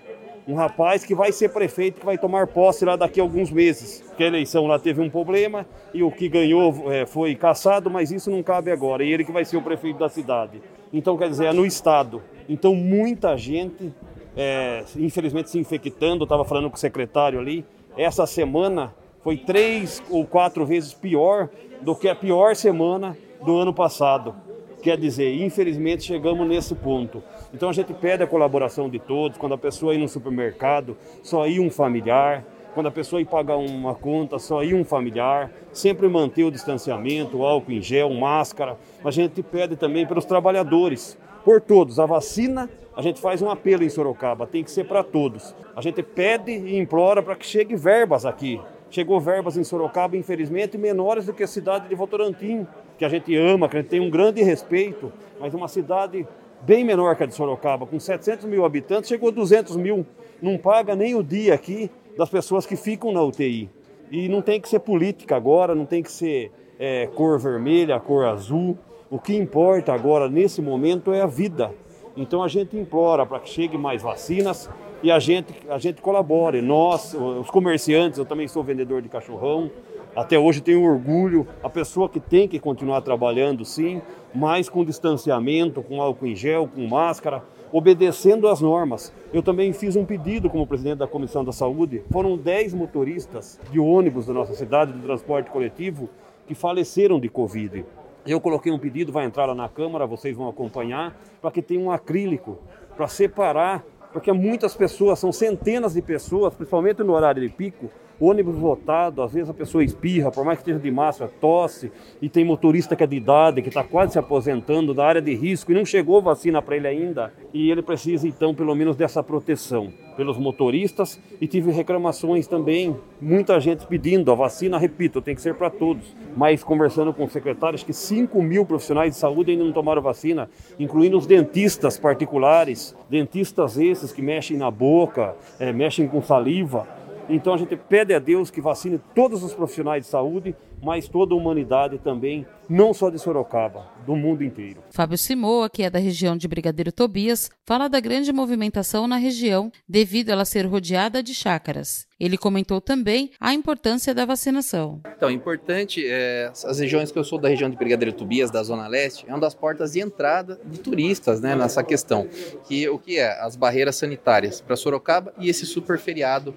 Um 0.47 0.55
rapaz 0.55 1.05
que 1.05 1.13
vai 1.13 1.33
ser 1.33 1.49
prefeito, 1.49 1.99
que 1.99 2.07
vai 2.07 2.17
tomar 2.17 2.47
posse 2.47 2.85
lá 2.85 2.95
daqui 2.95 3.19
a 3.19 3.23
alguns 3.25 3.51
meses. 3.51 4.03
Porque 4.07 4.23
a 4.23 4.29
eleição 4.29 4.67
lá 4.67 4.79
teve 4.79 5.01
um 5.01 5.11
problema 5.11 5.67
e 5.93 6.05
o 6.05 6.11
que 6.13 6.29
ganhou 6.29 6.93
é, 6.93 7.05
foi 7.05 7.35
caçado, 7.35 7.91
mas 7.91 8.13
isso 8.13 8.31
não 8.31 8.43
cabe 8.43 8.71
agora. 8.71 9.03
E 9.03 9.13
ele 9.13 9.25
que 9.25 9.33
vai 9.33 9.45
ser 9.45 9.57
o 9.57 9.63
prefeito 9.63 9.99
da 9.99 10.09
cidade. 10.09 10.63
Então, 10.93 11.17
quer 11.17 11.29
dizer, 11.29 11.47
é 11.47 11.53
no 11.53 11.67
Estado. 11.67 12.23
Então, 12.49 12.75
muita 12.75 13.37
gente, 13.37 13.93
é, 14.37 14.85
infelizmente, 14.97 15.51
se 15.51 15.59
infectando. 15.59 16.25
Estava 16.25 16.45
falando 16.45 16.71
com 16.71 16.77
o 16.77 16.79
secretário 16.79 17.39
ali. 17.39 17.65
Essa 17.97 18.27
semana 18.27 18.95
foi 19.23 19.37
três 19.37 20.03
ou 20.11 20.25
quatro 20.25 20.65
vezes 20.65 20.95
pior 20.95 21.49
do 21.83 21.95
que 21.95 22.09
a 22.09 22.15
pior 22.15 22.55
semana 22.55 23.17
do 23.45 23.57
ano 23.57 23.73
passado. 23.73 24.35
Quer 24.83 24.97
dizer, 24.97 25.35
infelizmente, 25.43 26.05
chegamos 26.05 26.47
nesse 26.47 26.75
ponto. 26.75 27.23
Então, 27.53 27.69
a 27.69 27.73
gente 27.73 27.93
pede 27.93 28.23
a 28.23 28.27
colaboração 28.27 28.89
de 28.89 28.99
todos. 28.99 29.37
Quando 29.39 29.55
a 29.55 29.59
pessoa 29.59 29.95
ir 29.95 29.99
no 29.99 30.09
supermercado, 30.09 30.97
só 31.23 31.47
ir 31.47 31.59
um 31.59 31.71
familiar 31.71 32.45
quando 32.77 32.89
a 32.89 32.91
pessoa 32.91 33.23
ir 33.23 33.25
pagar 33.25 33.57
uma 33.57 33.95
conta, 33.95 34.39
só 34.39 34.63
ir 34.63 34.75
um 34.75 34.85
familiar, 34.85 35.51
sempre 35.73 36.07
manter 36.09 36.45
o 36.45 36.51
distanciamento, 36.51 37.43
álcool 37.43 37.73
em 37.73 37.81
gel, 37.81 38.11
máscara. 38.11 38.77
A 39.03 39.11
gente 39.11 39.43
pede 39.43 39.77
também 39.77 40.07
para 40.07 40.19
os 40.19 40.27
trabalhadores, 40.27 41.17
por 41.43 41.59
todos. 41.59 41.99
A 41.99 42.05
vacina, 42.05 42.69
a 42.95 43.01
gente 43.01 43.19
faz 43.19 43.41
um 43.41 43.49
apelo 43.49 43.83
em 43.83 43.89
Sorocaba, 43.89 44.47
tem 44.47 44.63
que 44.63 44.71
ser 44.71 44.85
para 44.85 45.03
todos. 45.03 45.55
A 45.75 45.81
gente 45.81 46.03
pede 46.03 46.53
e 46.53 46.77
implora 46.77 47.23
para 47.23 47.35
que 47.35 47.47
chegue 47.47 47.75
verbas 47.75 48.27
aqui, 48.27 48.61
Chegou 48.91 49.19
verbas 49.19 49.57
em 49.57 49.65
Sorocaba, 49.65 50.17
infelizmente, 50.17 50.79
menores 50.79 51.27
do 51.27 51.33
que 51.33 51.43
a 51.43 51.47
cidade 51.47 51.89
de 51.89 51.95
Votorantim, 51.95 52.67
que 52.97 53.05
a 53.05 53.09
gente 53.09 53.35
ama, 53.35 53.69
que 53.69 53.77
a 53.77 53.81
gente 53.81 53.89
tem 53.89 54.01
um 54.01 54.09
grande 54.09 54.43
respeito, 54.43 55.13
mas 55.41 55.55
uma 55.55 55.67
cidade 55.67 56.27
bem 56.61 56.85
menor 56.85 57.17
que 57.17 57.25
a 57.25 57.27
de 57.27 57.35
Sorocaba, 57.35 57.85
com 57.85 57.99
700 57.99 58.45
mil 58.45 58.65
habitantes, 58.65 59.09
chegou 59.09 59.31
a 59.31 59.33
200 59.33 59.77
mil. 59.77 60.07
Não 60.41 60.57
paga 60.57 60.95
nem 60.95 61.15
o 61.17 61.23
dia 61.23 61.55
aqui 61.55 61.91
das 62.17 62.29
pessoas 62.29 62.65
que 62.67 62.77
ficam 62.77 63.13
na 63.13 63.23
UTI. 63.23 63.69
E 64.11 64.29
não 64.29 64.41
tem 64.41 64.61
que 64.61 64.69
ser 64.69 64.81
política 64.81 65.37
agora, 65.37 65.75
não 65.75 65.85
tem 65.85 66.03
que 66.03 66.11
ser 66.11 66.51
é, 66.79 67.07
cor 67.09 67.39
vermelha, 67.39 67.99
cor 67.99 68.25
azul. 68.25 68.79
O 69.11 69.19
que 69.19 69.37
importa 69.37 69.93
agora, 69.93 70.29
nesse 70.29 70.63
momento, 70.63 71.13
é 71.13 71.21
a 71.21 71.27
vida. 71.27 71.73
Então 72.17 72.43
a 72.43 72.49
gente 72.49 72.77
implora 72.77 73.27
para 73.27 73.41
que 73.41 73.51
chegue 73.51 73.77
mais 73.77 74.03
vacinas 74.03 74.71
e 75.03 75.11
a 75.11 75.19
gente, 75.19 75.55
a 75.69 75.79
gente 75.79 76.01
colabore. 76.01 76.63
Nós, 76.63 77.15
os 77.15 77.51
comerciantes, 77.51 78.19
eu 78.19 78.25
também 78.25 78.49
sou 78.49 78.63
vendedor 78.65 79.03
de 79.03 79.09
cachorrão, 79.09 79.71
até 80.15 80.39
hoje 80.39 80.63
tenho 80.63 80.83
orgulho, 80.83 81.47
a 81.63 81.69
pessoa 81.69 82.09
que 82.09 82.19
tem 82.19 82.49
que 82.49 82.59
continuar 82.59 83.03
trabalhando 83.03 83.67
sim, 83.67 84.01
mas 84.35 84.67
com 84.67 84.83
distanciamento, 84.83 85.83
com 85.83 86.01
álcool 86.01 86.27
em 86.27 86.35
gel, 86.35 86.67
com 86.75 86.87
máscara, 86.87 87.45
obedecendo 87.73 88.49
às 88.49 88.61
normas. 88.61 89.13
Eu 89.33 89.43
também 89.43 89.73
fiz 89.73 89.97
um 89.97 90.05
pedido 90.05 90.49
como 90.49 90.67
presidente 90.67 90.99
da 90.99 91.07
Comissão 91.07 91.45
da 91.45 91.53
Saúde. 91.53 92.03
Foram 92.11 92.37
10 92.37 92.75
motoristas 92.75 93.61
de 93.71 93.79
ônibus 93.79 94.27
da 94.27 94.33
nossa 94.33 94.55
cidade, 94.55 94.93
de 94.93 95.01
transporte 95.01 95.51
coletivo, 95.51 96.09
que 96.47 96.55
faleceram 96.55 97.19
de 97.19 97.29
Covid. 97.29 97.85
Eu 98.27 98.41
coloquei 98.41 98.73
um 98.73 98.79
pedido, 98.79 99.13
vai 99.13 99.25
entrar 99.25 99.47
lá 99.47 99.55
na 99.55 99.69
Câmara, 99.69 100.07
vocês 100.07 100.37
vão 100.37 100.49
acompanhar, 100.49 101.17
para 101.41 101.51
que 101.51 101.63
tenha 101.63 101.81
um 101.81 101.91
acrílico 101.91 102.59
para 102.97 103.07
separar, 103.07 103.85
porque 104.13 104.33
muitas 104.33 104.75
pessoas, 104.75 105.19
são 105.19 105.31
centenas 105.31 105.95
de 105.95 106.03
pessoas, 106.03 106.55
principalmente 106.55 107.03
no 107.03 107.13
horário 107.13 107.43
de 107.43 107.49
pico, 107.49 107.91
ônibus 108.21 108.57
lotado, 108.57 109.23
às 109.23 109.33
vezes 109.33 109.51
a 109.51 109.55
pessoa 109.55 109.85
espirra, 109.85 110.31
por 110.31 110.45
mais 110.45 110.59
que 110.59 110.63
esteja 110.63 110.79
de 110.79 110.91
máscara, 110.91 111.31
tosse, 111.41 111.91
e 112.21 112.29
tem 112.29 112.45
motorista 112.45 112.97
que 112.97 113.05
é 113.05 113.07
de 113.07 113.17
idade, 113.17 113.63
que 113.63 113.69
está 113.69 113.85
quase 113.85 114.13
se 114.13 114.19
aposentando 114.19 114.95
da 114.95 115.07
área 115.07 115.23
de 115.23 115.35
risco 115.35 115.73
e 115.73 115.75
não 115.75 115.85
chegou 115.85 116.23
vacina 116.23 116.61
para 116.63 116.77
ele 116.77 116.89
ainda, 116.89 117.33
e 117.53 117.71
ele 117.71 117.83
precisa 117.83 118.27
então 118.27 118.55
pelo 118.55 118.75
menos 118.75 118.97
dessa 118.97 119.23
proteção 119.23 119.93
pelos 120.17 120.39
motoristas. 120.39 121.21
E 121.41 121.47
tive 121.47 121.71
reclamações 121.71 122.47
também, 122.47 122.97
muita 123.21 123.61
gente 123.61 123.87
pedindo 123.87 124.33
a 124.33 124.35
vacina, 124.35 124.79
repito, 124.79 125.21
tem 125.21 125.35
que 125.35 125.43
ser 125.43 125.55
para 125.55 125.69
todos, 125.69 126.17
mas 126.37 126.65
conversando 126.65 127.13
com 127.13 127.29
secretários 127.29 127.83
que 127.83 127.93
5 127.93 128.43
mil 128.43 128.65
profissionais 128.65 129.13
de 129.13 129.19
saúde 129.19 129.53
ainda 129.53 129.65
não 129.65 129.73
tomaram 129.73 130.01
vacina, 130.01 130.49
incluindo 130.79 131.19
os 131.19 131.27
dentistas 131.27 131.99
particulares, 131.99 132.97
dentistas 133.11 133.77
esses 133.77 134.13
que 134.13 134.23
mexem 134.23 134.57
na 134.57 134.71
boca, 134.71 135.35
é, 135.61 135.73
mexem 135.73 136.09
com 136.09 136.23
saliva, 136.23 136.89
então 137.29 137.55
a 137.55 137.57
gente 137.57 137.77
pede 137.77 138.15
a 138.15 138.19
Deus 138.19 138.51
que 138.51 138.61
vacine 138.61 139.01
todos 139.15 139.43
os 139.43 139.55
profissionais 139.55 140.05
de 140.05 140.09
saúde, 140.09 140.55
mas 140.83 141.09
toda 141.09 141.35
a 141.35 141.37
humanidade 141.37 141.99
também, 141.99 142.47
não 142.69 142.93
só 142.93 143.11
de 143.11 143.19
Sorocaba, 143.19 143.87
do 144.05 144.17
mundo 144.17 144.45
inteiro. 144.45 144.83
Fábio 144.91 145.19
Simoa, 145.19 145.71
que 145.71 145.83
é 145.83 145.91
da 145.91 145.99
região 145.99 146.37
de 146.37 146.49
Brigadeiro 146.49 146.93
Tobias, 146.93 147.51
fala 147.65 147.89
da 147.89 148.01
grande 148.01 148.33
movimentação 148.33 149.07
na 149.07 149.17
região 149.17 149.71
devido 149.89 150.31
a 150.31 150.33
ela 150.33 150.45
ser 150.45 150.67
rodeada 150.67 151.23
de 151.23 151.35
chácaras. 151.35 152.07
Ele 152.19 152.39
comentou 152.39 152.81
também 152.81 153.31
a 153.39 153.53
importância 153.53 154.15
da 154.15 154.25
vacinação. 154.25 155.03
Então, 155.15 155.31
importante, 155.31 156.03
é, 156.07 156.51
as 156.65 156.79
regiões 156.79 157.13
que 157.13 157.19
eu 157.19 157.25
sou 157.25 157.39
da 157.39 157.49
região 157.49 157.69
de 157.69 157.77
Brigadeiro 157.77 158.17
Tobias, 158.17 158.51
da 158.51 158.63
Zona 158.63 158.89
Leste, 158.89 159.27
é 159.29 159.31
uma 159.31 159.41
das 159.41 159.55
portas 159.55 159.93
de 159.93 160.01
entrada 160.01 160.59
de 160.65 160.81
turistas 160.81 161.43
né, 161.43 161.55
nessa 161.55 161.85
questão. 161.85 162.27
Que, 162.67 162.89
o 162.89 162.99
que 162.99 163.19
é? 163.19 163.39
As 163.41 163.55
barreiras 163.55 163.97
sanitárias 163.97 164.63
para 164.63 164.77
Sorocaba 164.77 165.35
e 165.39 165.51
esse 165.51 165.67
super 165.67 165.99
feriado 165.99 166.55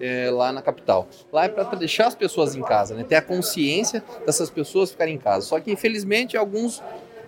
é, 0.00 0.30
lá 0.30 0.50
na 0.50 0.62
capital. 0.62 1.06
Lá 1.30 1.44
é 1.44 1.48
para 1.48 1.64
deixar 1.76 2.06
as 2.06 2.14
pessoas 2.14 2.54
em 2.56 2.62
casa, 2.62 2.94
né, 2.94 3.04
ter 3.04 3.16
a 3.16 3.22
consciência 3.22 3.61
dessas 4.26 4.50
pessoas 4.50 4.90
ficarem 4.90 5.14
em 5.14 5.18
casa. 5.18 5.46
Só 5.46 5.60
que, 5.60 5.70
infelizmente, 5.70 6.36
alguns 6.36 6.82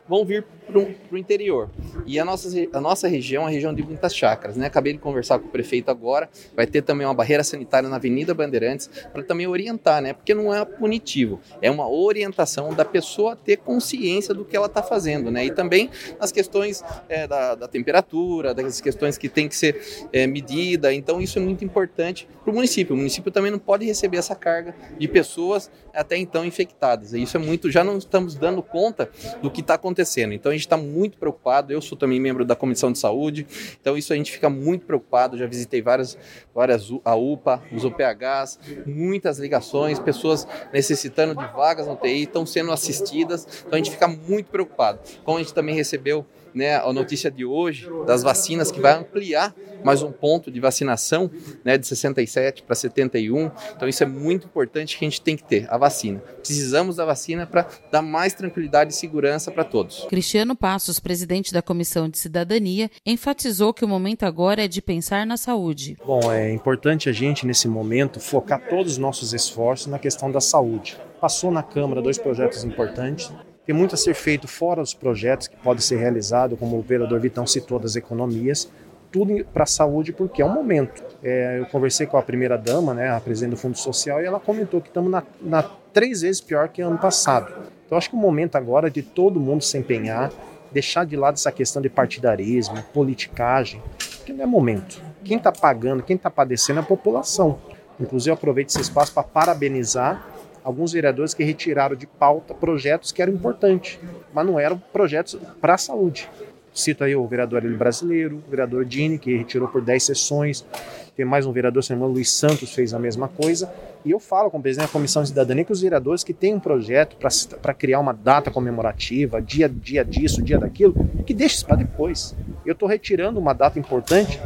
vão 0.09 0.25
vir 0.25 0.45
para 0.67 0.79
o 0.79 1.19
interior. 1.19 1.71
E 2.07 2.19
a 2.19 2.25
nossa, 2.25 2.49
a 2.73 2.81
nossa 2.81 3.09
região 3.09 3.43
é 3.43 3.47
uma 3.47 3.51
região 3.51 3.75
de 3.75 3.83
muitas 3.83 4.15
chácaras. 4.15 4.57
Né? 4.57 4.67
Acabei 4.67 4.93
de 4.93 4.99
conversar 4.99 5.39
com 5.39 5.47
o 5.47 5.51
prefeito 5.51 5.91
agora, 5.91 6.29
vai 6.55 6.67
ter 6.67 6.83
também 6.83 7.07
uma 7.07 7.15
barreira 7.15 7.45
sanitária 7.45 7.89
na 7.89 7.97
Avenida 7.97 8.35
Bandeirantes 8.35 8.89
para 9.13 9.23
também 9.23 9.47
orientar, 9.47 10.01
né? 10.03 10.13
porque 10.13 10.35
não 10.35 10.55
é 10.55 10.65
punitivo, 10.65 11.41
é 11.61 11.71
uma 11.71 11.89
orientação 11.89 12.73
da 12.75 12.85
pessoa 12.85 13.37
ter 13.37 13.59
consciência 13.59 14.35
do 14.35 14.45
que 14.45 14.57
ela 14.57 14.67
está 14.67 14.83
fazendo. 14.83 15.31
Né? 15.31 15.47
E 15.47 15.51
também 15.51 15.91
as 16.19 16.33
questões 16.33 16.83
é, 17.09 17.27
da, 17.27 17.55
da, 17.55 17.69
temperatura, 17.69 18.55
das 18.55 18.81
questões 18.81 19.19
que 19.19 19.29
tem 19.29 19.49
que 19.49 19.57
ser 19.57 20.09
é, 20.13 20.27
medida. 20.27 20.93
Então 20.93 21.21
isso 21.21 21.39
é 21.39 21.43
muito 21.43 21.65
importante 21.65 22.29
para 22.43 22.51
o 22.51 22.55
município. 22.55 22.95
O 22.95 22.99
município 22.99 23.31
também 23.31 23.51
não 23.51 23.59
pode 23.59 23.85
receber 23.85 24.19
essa 24.19 24.35
carga 24.35 24.75
de 24.99 25.09
pessoas 25.09 25.71
até 25.93 26.17
então 26.17 26.45
infectadas. 26.45 27.13
Isso 27.13 27.37
é 27.37 27.41
muito, 27.41 27.71
já 27.71 27.85
não 27.85 27.99
estamos 27.99 28.35
dando 28.35 28.63
conta 28.63 29.11
do 29.43 29.51
que 29.51 29.61
está 29.61 29.75
acontecendo. 29.75 30.33
Então 30.33 30.54
a 30.55 30.57
gente 30.57 30.67
está 30.67 30.77
muito 30.77 31.19
preocupado. 31.19 31.73
Eu 31.73 31.81
sou 31.81 31.97
também 31.97 32.21
membro 32.21 32.45
da 32.45 32.57
Comissão 32.57 32.93
de 32.93 32.99
Saúde, 32.99 33.47
então 33.81 33.97
isso 33.97 34.13
a 34.13 34.17
gente 34.17 34.33
fica 34.33 34.49
muito 34.49 34.87
preocupado. 34.87 35.37
Já 35.37 35.47
visitei 35.47 35.83
várias, 35.83 36.17
várias 36.55 36.91
a 37.05 37.15
UPA, 37.15 37.63
os 37.73 37.85
UPHs, 37.85 38.59
muitas 38.87 39.39
ligações, 39.39 39.99
pessoas 39.99 40.47
necessitando 40.73 41.35
de 41.35 41.47
vagas 41.53 41.87
no 41.87 41.97
TI, 41.97 42.23
estão 42.23 42.47
sendo 42.47 42.73
assistidas. 42.73 43.47
Então 43.67 43.75
a 43.75 43.77
gente 43.77 43.91
fica 43.91 44.09
muito 44.09 44.47
preocupado. 44.51 45.01
Como 45.25 45.39
a 45.39 45.43
gente 45.43 45.53
também 45.53 45.75
recebeu 45.75 46.25
né, 46.55 46.77
a 46.77 46.93
notícia 46.93 47.31
de 47.31 47.45
hoje 47.45 47.89
das 48.07 48.23
vacinas 48.23 48.71
que 48.71 48.81
vai 48.81 48.95
ampliar 48.95 49.55
mais 49.85 50.03
um 50.03 50.11
ponto 50.11 50.51
de 50.51 50.61
vacinação, 50.61 51.31
né, 51.65 51.77
de 51.77 51.87
67 51.87 52.63
para 52.63 52.75
71. 52.75 53.51
Então 53.77 53.89
isso 53.89 54.03
é 54.03 54.07
muito 54.07 54.47
importante 54.47 54.97
que 54.97 55.05
a 55.05 55.09
gente 55.09 55.21
tem 55.21 55.37
que 55.37 55.45
ter 55.45 55.67
a 55.69 55.77
vacina. 55.77 56.21
Precisamos 56.21 56.97
da 56.97 57.05
vacina 57.05 57.47
para 57.47 57.67
dar 57.91 58.01
mais 58.01 58.33
tranquilidade 58.33 58.93
e 58.93 58.97
segurança 58.97 59.51
para 59.51 59.65
todos. 59.65 60.07
Cristiano 60.09 60.57
Passos, 60.57 60.99
presidente 60.99 61.53
da 61.53 61.61
Comissão 61.61 62.09
de 62.09 62.19
Cidadania, 62.19 62.91
enfatizou 63.05 63.75
que 63.75 63.85
o 63.85 63.89
momento 63.89 64.25
agora 64.25 64.65
é 64.65 64.69
de 64.69 64.81
pensar 64.81 65.27
na 65.27 65.37
saúde. 65.37 65.97
Bom, 66.05 66.33
é 66.33 66.53
importante 66.53 67.09
a 67.09 67.13
gente 67.13 67.47
nesse 67.47 67.69
momento 67.69 68.21
focar 68.21 68.69
todos 68.69 68.93
os 68.93 68.99
nossos 68.99 69.35
esforços 69.35 69.87
na 69.87 69.99
questão 69.99 70.31
da 70.31 70.41
saúde. 70.41 70.97
Passou 71.21 71.51
na 71.51 71.63
Câmara 71.63 72.03
dois 72.03 72.19
projetos 72.19 72.65
importantes, 72.65 73.33
tem 73.67 73.75
muito 73.75 73.95
a 73.95 73.99
ser 73.99 74.15
feito 74.15 74.47
fora 74.47 74.83
dos 74.83 74.95
projetos 74.95 75.49
que 75.49 75.57
podem 75.57 75.81
ser 75.81 75.97
realizados, 75.97 76.59
como 76.59 76.79
o 76.79 76.83
vereador 76.83 77.19
Vitão 77.19 77.47
citou, 77.47 77.79
das 77.79 77.97
economias, 77.97 78.71
tudo 79.11 79.45
para 79.53 79.63
a 79.63 79.67
saúde, 79.67 80.13
porque 80.13 80.43
é 80.43 80.45
um 80.45 80.53
momento. 80.53 81.03
É, 81.23 81.61
eu 81.61 81.67
conversei 81.67 82.07
com 82.07 82.17
a 82.17 82.23
primeira 82.23 82.59
dama, 82.59 82.93
né, 82.93 83.11
a 83.11 83.21
presidente 83.21 83.53
do 83.53 83.57
Fundo 83.57 83.79
Social, 83.79 84.21
e 84.21 84.27
ela 84.27 84.41
comentou 84.41 84.81
que 84.81 84.89
estamos 84.89 85.11
na, 85.11 85.23
na 85.41 85.63
três 85.93 86.23
vezes 86.23 86.41
pior 86.41 86.69
que 86.69 86.83
ano 86.83 86.99
passado. 86.99 87.55
Então 87.87 87.97
acho 87.97 88.11
que 88.11 88.17
o 88.17 88.19
momento 88.19 88.57
agora 88.57 88.89
é 88.89 88.91
de 88.91 89.03
todo 89.03 89.39
mundo 89.39 89.63
se 89.63 89.79
empenhar, 89.79 90.33
deixar 90.73 91.07
de 91.07 91.17
lado 91.17 91.35
essa 91.35 91.53
questão 91.53 91.81
de 91.81 91.89
partidarismo, 91.89 92.83
politicagem, 92.93 93.81
que 94.27 94.33
não 94.33 94.43
é 94.43 94.47
momento. 94.47 95.01
Quem 95.23 95.37
está 95.37 95.53
pagando, 95.53 96.03
quem 96.03 96.17
está 96.17 96.29
padecendo 96.29 96.81
é 96.81 96.83
a 96.83 96.87
população. 96.87 97.59
Inclusive, 98.01 98.31
eu 98.31 98.35
aproveito 98.35 98.71
esse 98.71 98.81
espaço 98.81 99.15
para 99.15 99.23
parabenizar 99.23 100.27
alguns 100.65 100.93
vereadores 100.93 101.35
que 101.35 101.45
retiraram 101.45 101.95
de 101.95 102.07
pauta 102.07 102.55
projetos 102.55 103.13
que 103.13 103.21
eram 103.21 103.35
importantes, 103.35 104.01
mas 104.33 104.47
não 104.47 104.59
eram 104.59 104.83
projetos 104.93 105.39
para 105.61 105.75
a 105.75 105.79
saúde. 105.79 106.29
Cito 106.73 107.05
aí 107.05 107.15
o 107.15 107.25
vereador 107.25 107.65
Elio 107.65 107.79
Brasileiro, 107.79 108.43
o 108.45 108.51
vereador 108.51 108.85
Dini, 108.85 109.17
que 109.17 109.37
retirou 109.37 109.69
por 109.69 109.81
10 109.81 110.03
sessões. 110.03 110.67
Tem 111.15 111.25
mais 111.25 111.47
um 111.47 111.53
vereador, 111.53 111.85
se 111.85 111.95
não 111.95 112.09
Luiz 112.09 112.33
Santos, 112.33 112.75
fez 112.75 112.93
a 112.93 112.99
mesma 112.99 113.29
coisa. 113.29 113.73
E 114.05 114.11
eu 114.11 114.19
falo 114.19 114.51
com 114.51 114.59
o 114.59 114.63
presidente 114.63 114.89
da 114.89 114.93
Comissão 114.93 115.23
de 115.23 115.29
Cidadania 115.29 115.65
que 115.65 115.71
os 115.71 115.83
vereadores 115.83 116.25
que 116.25 116.35
têm 116.35 116.55
um 116.55 116.59
projeto 116.59 117.17
para 117.63 117.73
criar 117.73 118.01
uma 118.01 118.13
data 118.13 118.51
comemorativa, 118.51 119.41
dia, 119.41 119.69
dia 119.69 120.05
disso, 120.05 120.43
dia 120.43 120.59
daquilo, 120.59 120.95
que 121.25 121.33
deixe 121.33 121.57
isso 121.57 121.67
para 121.67 121.77
depois. 121.77 122.35
Eu 122.67 122.73
estou 122.73 122.89
retirando 122.89 123.39
uma 123.39 123.53
data 123.53 123.79
importante 123.79 124.41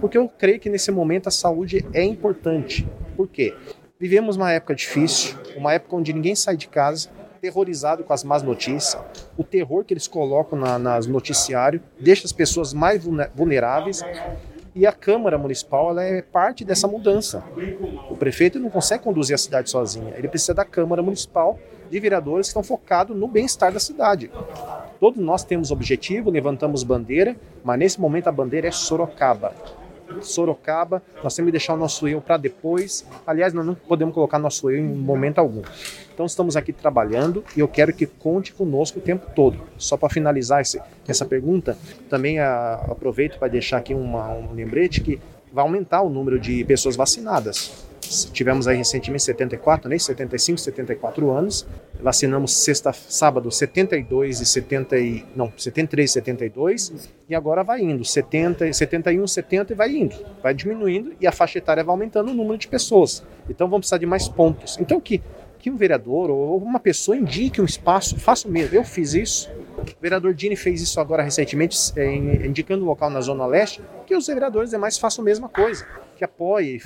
porque 0.00 0.18
eu 0.18 0.28
creio 0.28 0.58
que 0.58 0.68
nesse 0.68 0.90
momento 0.90 1.28
a 1.28 1.30
saúde 1.30 1.86
é 1.94 2.02
importante. 2.02 2.84
Por 3.16 3.28
quê? 3.28 3.54
Vivemos 4.02 4.34
uma 4.34 4.50
época 4.50 4.74
difícil, 4.74 5.36
uma 5.56 5.74
época 5.74 5.94
onde 5.94 6.12
ninguém 6.12 6.34
sai 6.34 6.56
de 6.56 6.66
casa, 6.66 7.08
terrorizado 7.40 8.02
com 8.02 8.12
as 8.12 8.24
más 8.24 8.42
notícias. 8.42 9.00
O 9.38 9.44
terror 9.44 9.84
que 9.84 9.94
eles 9.94 10.08
colocam 10.08 10.58
na, 10.58 10.76
nas 10.76 11.06
noticiários 11.06 11.80
deixa 12.00 12.26
as 12.26 12.32
pessoas 12.32 12.74
mais 12.74 13.00
vulneráveis. 13.32 14.02
E 14.74 14.84
a 14.88 14.90
Câmara 14.90 15.38
Municipal 15.38 15.90
ela 15.90 16.02
é 16.02 16.20
parte 16.20 16.64
dessa 16.64 16.88
mudança. 16.88 17.44
O 18.10 18.16
prefeito 18.16 18.58
não 18.58 18.70
consegue 18.70 19.04
conduzir 19.04 19.36
a 19.36 19.38
cidade 19.38 19.70
sozinha. 19.70 20.14
Ele 20.16 20.26
precisa 20.26 20.52
da 20.52 20.64
Câmara 20.64 21.00
Municipal 21.00 21.56
de 21.88 22.00
vereadores 22.00 22.48
que 22.48 22.50
estão 22.50 22.64
focados 22.64 23.16
no 23.16 23.28
bem-estar 23.28 23.72
da 23.72 23.78
cidade. 23.78 24.32
Todos 24.98 25.22
nós 25.22 25.44
temos 25.44 25.70
objetivo, 25.70 26.28
levantamos 26.28 26.82
bandeira, 26.82 27.36
mas 27.62 27.78
nesse 27.78 28.00
momento 28.00 28.26
a 28.26 28.32
bandeira 28.32 28.66
é 28.66 28.72
Sorocaba. 28.72 29.54
Sorocaba, 30.22 31.02
nós 31.22 31.34
temos 31.34 31.48
que 31.48 31.52
deixar 31.52 31.74
o 31.74 31.76
nosso 31.76 32.06
eu 32.08 32.20
para 32.20 32.36
depois. 32.36 33.06
Aliás, 33.26 33.52
nós 33.52 33.64
não 33.64 33.74
podemos 33.74 34.14
colocar 34.14 34.38
nosso 34.38 34.70
eu 34.70 34.78
em 34.78 34.82
momento 34.82 35.38
algum. 35.38 35.62
Então 36.12 36.26
estamos 36.26 36.56
aqui 36.56 36.72
trabalhando 36.72 37.44
e 37.56 37.60
eu 37.60 37.68
quero 37.68 37.92
que 37.92 38.06
conte 38.06 38.52
conosco 38.52 38.98
o 38.98 39.02
tempo 39.02 39.26
todo. 39.34 39.58
Só 39.76 39.96
para 39.96 40.08
finalizar 40.08 40.60
esse, 40.60 40.80
essa 41.06 41.24
pergunta, 41.24 41.76
também 42.08 42.38
a, 42.38 42.48
ah, 42.48 42.92
aproveito 42.92 43.38
para 43.38 43.48
deixar 43.48 43.78
aqui 43.78 43.94
uma, 43.94 44.32
um 44.32 44.52
lembrete 44.52 45.00
que 45.00 45.20
vai 45.52 45.64
aumentar 45.64 46.02
o 46.02 46.08
número 46.08 46.38
de 46.38 46.64
pessoas 46.64 46.96
vacinadas. 46.96 47.91
Tivemos 48.32 48.66
aí 48.66 48.76
recentemente 48.76 49.24
74, 49.24 49.88
né, 49.88 49.98
75, 49.98 50.58
74 50.58 51.30
anos. 51.30 51.66
Vacinamos 52.00 52.52
sexta, 52.52 52.92
sábado 52.92 53.50
72 53.50 54.40
e 54.40 54.46
70 54.46 54.98
e, 54.98 55.24
não, 55.36 55.52
73 55.56 56.10
e 56.10 56.12
72 56.12 57.10
e 57.28 57.34
agora 57.34 57.62
vai 57.62 57.80
indo, 57.80 58.04
70, 58.04 58.72
71, 58.72 59.26
70 59.26 59.72
e 59.72 59.76
vai 59.76 59.96
indo, 59.96 60.16
vai 60.42 60.52
diminuindo 60.52 61.12
e 61.20 61.26
a 61.26 61.32
faixa 61.32 61.58
etária 61.58 61.84
vai 61.84 61.92
aumentando 61.92 62.32
o 62.32 62.34
número 62.34 62.58
de 62.58 62.66
pessoas. 62.66 63.22
Então 63.48 63.68
vamos 63.68 63.82
precisar 63.82 63.98
de 63.98 64.06
mais 64.06 64.28
pontos. 64.28 64.76
Então 64.80 65.00
que 65.00 65.22
que 65.60 65.70
um 65.70 65.76
vereador 65.76 66.28
ou 66.28 66.58
uma 66.58 66.80
pessoa 66.80 67.16
indique 67.16 67.60
um 67.60 67.64
espaço, 67.64 68.18
faça 68.18 68.48
o 68.48 68.50
mesmo. 68.50 68.74
Eu 68.74 68.82
fiz 68.82 69.14
isso. 69.14 69.48
O 69.78 70.02
vereador 70.02 70.34
Dini 70.34 70.56
fez 70.56 70.82
isso 70.82 70.98
agora 70.98 71.22
recentemente, 71.22 71.78
é, 71.94 72.14
indicando 72.14 72.82
um 72.82 72.88
local 72.88 73.08
na 73.08 73.20
Zona 73.20 73.46
Leste, 73.46 73.80
que 74.04 74.16
os 74.16 74.26
vereadores 74.26 74.70
demais 74.70 74.98
façam 74.98 75.22
a 75.22 75.24
mesma 75.24 75.48
coisa 75.48 75.86
que 76.22 76.24
apoie, 76.24 76.80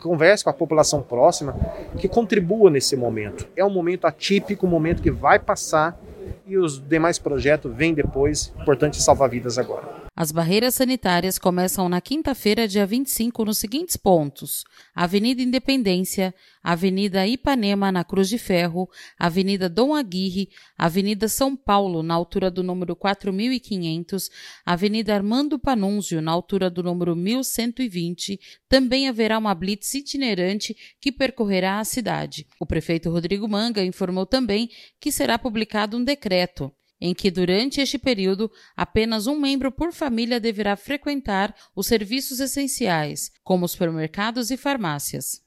converse 0.00 0.42
com 0.42 0.50
a 0.50 0.52
população 0.52 1.02
próxima, 1.02 1.54
que 1.98 2.08
contribua 2.08 2.68
nesse 2.68 2.96
momento. 2.96 3.46
É 3.56 3.64
um 3.64 3.70
momento 3.70 4.06
atípico, 4.06 4.66
um 4.66 4.70
momento 4.70 5.00
que 5.00 5.10
vai 5.10 5.38
passar 5.38 5.96
e 6.44 6.58
os 6.58 6.80
demais 6.80 7.16
projetos 7.16 7.72
vêm 7.72 7.94
depois. 7.94 8.52
Importante 8.60 9.00
salvar 9.00 9.28
vidas 9.28 9.56
agora. 9.56 10.01
As 10.14 10.30
barreiras 10.30 10.74
sanitárias 10.74 11.38
começam 11.38 11.88
na 11.88 11.98
quinta-feira, 11.98 12.68
dia 12.68 12.84
25, 12.84 13.46
nos 13.46 13.56
seguintes 13.56 13.96
pontos: 13.96 14.62
Avenida 14.94 15.40
Independência, 15.40 16.34
Avenida 16.62 17.26
Ipanema, 17.26 17.90
na 17.90 18.04
Cruz 18.04 18.28
de 18.28 18.36
Ferro, 18.36 18.90
Avenida 19.18 19.70
Dom 19.70 19.94
Aguirre, 19.94 20.50
Avenida 20.76 21.28
São 21.28 21.56
Paulo, 21.56 22.02
na 22.02 22.12
altura 22.12 22.50
do 22.50 22.62
número 22.62 22.94
4500, 22.94 24.28
Avenida 24.66 25.14
Armando 25.14 25.58
Panunzio, 25.58 26.20
na 26.20 26.30
altura 26.30 26.68
do 26.68 26.82
número 26.82 27.16
1120. 27.16 28.38
Também 28.68 29.08
haverá 29.08 29.38
uma 29.38 29.54
blitz 29.54 29.94
itinerante 29.94 30.76
que 31.00 31.10
percorrerá 31.10 31.80
a 31.80 31.84
cidade. 31.84 32.46
O 32.60 32.66
prefeito 32.66 33.08
Rodrigo 33.08 33.48
Manga 33.48 33.82
informou 33.82 34.26
também 34.26 34.68
que 35.00 35.10
será 35.10 35.38
publicado 35.38 35.96
um 35.96 36.04
decreto 36.04 36.70
em 37.02 37.12
que 37.12 37.32
durante 37.32 37.80
este 37.80 37.98
período 37.98 38.48
apenas 38.76 39.26
um 39.26 39.34
membro 39.34 39.72
por 39.72 39.92
família 39.92 40.38
deverá 40.38 40.76
frequentar 40.76 41.52
os 41.74 41.88
serviços 41.88 42.38
essenciais, 42.38 43.32
como 43.42 43.66
supermercados 43.66 44.52
e 44.52 44.56
farmácias. 44.56 45.42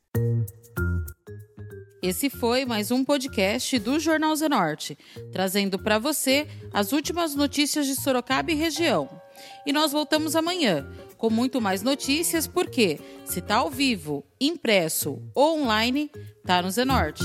Esse 2.03 2.29
foi 2.29 2.65
mais 2.65 2.91
um 2.91 3.05
podcast 3.05 3.79
do 3.79 3.97
Jornal 4.01 4.35
Zenorte, 4.35 4.97
trazendo 5.31 5.79
para 5.79 5.97
você 5.97 6.45
as 6.73 6.91
últimas 6.91 7.33
notícias 7.33 7.87
de 7.87 7.95
Sorocaba 7.95 8.51
e 8.51 8.55
região. 8.55 9.09
E 9.65 9.71
nós 9.71 9.93
voltamos 9.93 10.35
amanhã 10.35 10.85
com 11.17 11.29
muito 11.29 11.61
mais 11.61 11.81
notícias, 11.81 12.45
porque 12.45 12.99
se 13.23 13.39
está 13.39 13.55
ao 13.55 13.71
vivo, 13.71 14.25
impresso 14.41 15.21
ou 15.33 15.61
online, 15.61 16.11
tá 16.45 16.61
no 16.61 16.69
Zenorte. 16.69 17.23